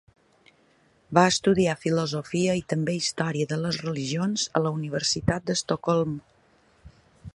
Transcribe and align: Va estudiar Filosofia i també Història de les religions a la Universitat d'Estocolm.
Va 1.17 1.25
estudiar 1.31 1.75
Filosofia 1.81 2.55
i 2.61 2.65
també 2.73 2.95
Història 3.01 3.51
de 3.53 3.61
les 3.67 3.79
religions 3.89 4.47
a 4.61 4.63
la 4.65 4.73
Universitat 4.79 5.47
d'Estocolm. 5.51 6.17